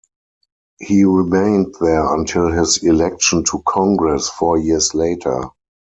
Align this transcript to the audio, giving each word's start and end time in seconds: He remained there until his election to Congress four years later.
He 0.79 1.03
remained 1.03 1.75
there 1.79 2.11
until 2.15 2.51
his 2.51 2.83
election 2.83 3.43
to 3.43 3.61
Congress 3.67 4.27
four 4.29 4.57
years 4.57 4.95
later. 4.95 5.49